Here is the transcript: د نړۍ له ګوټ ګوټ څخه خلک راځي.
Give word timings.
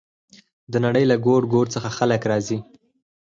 د 0.71 0.73
نړۍ 0.85 1.03
له 1.11 1.15
ګوټ 1.25 1.43
ګوټ 1.53 1.67
څخه 1.75 1.89
خلک 1.97 2.21
راځي. 2.31 2.57